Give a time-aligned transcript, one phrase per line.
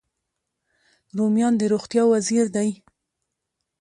[1.17, 2.69] رومیان د روغتیا وزیر دی